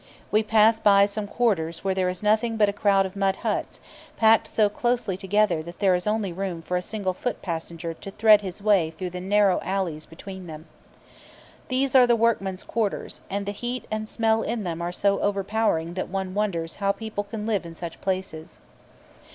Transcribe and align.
We 0.31 0.41
pass 0.41 0.79
by 0.79 1.05
some 1.05 1.27
quarters 1.27 1.83
where 1.83 1.93
there 1.93 2.09
is 2.09 2.23
nothing 2.23 2.57
but 2.57 2.67
a 2.67 2.73
crowd 2.73 3.05
of 3.05 3.15
mud 3.15 3.35
huts, 3.35 3.79
packed 4.17 4.47
so 4.47 4.67
closely 4.67 5.15
together 5.15 5.61
that 5.61 5.77
there 5.77 5.93
is 5.93 6.07
only 6.07 6.33
room 6.33 6.63
for 6.63 6.75
a 6.75 6.81
single 6.81 7.13
foot 7.13 7.43
passenger 7.43 7.93
to 7.93 8.09
thread 8.09 8.41
his 8.41 8.63
way 8.63 8.89
through 8.97 9.11
the 9.11 9.21
narrow 9.21 9.59
alleys 9.61 10.07
between 10.07 10.47
them. 10.47 10.65
These 11.67 11.93
are 11.93 12.07
the 12.07 12.15
workmen's 12.15 12.63
quarters, 12.63 13.21
and 13.29 13.45
the 13.45 13.51
heat 13.51 13.85
and 13.91 14.09
smell 14.09 14.41
in 14.41 14.63
them 14.63 14.81
are 14.81 14.91
so 14.91 15.19
overpowering 15.19 15.93
that 15.93 16.09
one 16.09 16.33
wonders 16.33 16.77
how 16.77 16.93
people 16.93 17.23
can 17.25 17.45
live 17.45 17.63
in 17.63 17.75
such 17.75 18.01
places. 18.01 18.57